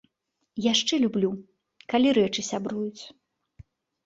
[0.73, 1.29] Яшчэ люблю,
[1.93, 3.03] калі рэчы сябруюць.